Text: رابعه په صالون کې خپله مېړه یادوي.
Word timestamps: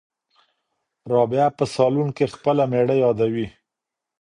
رابعه 1.13 1.47
په 1.57 1.65
صالون 1.75 2.09
کې 2.17 2.31
خپله 2.35 2.63
مېړه 2.71 2.95
یادوي. 3.03 3.47